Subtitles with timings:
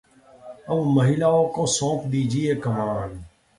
[0.69, 3.23] अब महिलाओं को सौंप दीजिए कमान